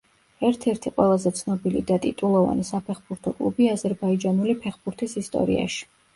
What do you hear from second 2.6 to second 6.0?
საფეხბურთო კლუბი აზერბაიჯანული ფეხბურთის ისტორიაში.